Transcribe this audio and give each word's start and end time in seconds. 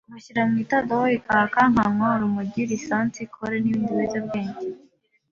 bashyira 0.13 0.41
mu 0.49 0.55
itadowa 0.63 1.07
ikaka, 1.19 1.61
nkanywa 1.71 2.07
urumogi, 2.17 2.61
lisansi, 2.71 3.21
kole 3.33 3.55
n’ibindi 3.59 3.91
biyobyabwenge. 3.97 4.63